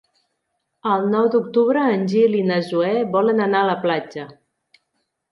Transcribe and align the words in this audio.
El 0.91 1.03
nou 1.15 1.27
d'octubre 1.35 1.83
en 1.97 2.07
Gil 2.13 2.37
i 2.37 2.41
na 2.51 2.57
Zoè 2.69 2.93
volen 3.17 3.43
anar 3.49 3.61
a 3.61 3.67
la 3.71 3.75
platja. 3.85 4.25